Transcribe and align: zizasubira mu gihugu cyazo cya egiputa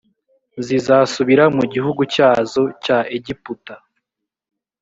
zizasubira 0.65 1.43
mu 1.57 1.63
gihugu 1.73 2.01
cyazo 2.13 2.61
cya 2.83 2.97
egiputa 3.17 3.75